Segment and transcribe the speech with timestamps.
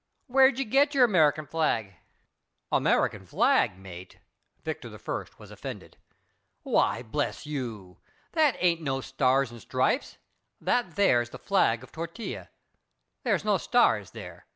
[0.25, 1.93] "Where did you get your American flag?"
[2.71, 4.17] "American flag, mate?"
[4.63, 5.25] Victor I.
[5.37, 5.95] was offended.
[6.63, 7.99] "Why, bless you,
[8.31, 10.17] that ain't no stars and stripes.
[10.59, 12.49] That there's the flag of Tortilla.
[13.21, 14.47] There's no stars there.